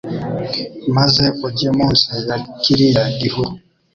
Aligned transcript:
Maze 0.95 1.25
ujye 1.47 1.69
munsi 1.77 2.07
ya 2.27 2.37
kiriya 2.61 3.03
gihuru 3.19 3.51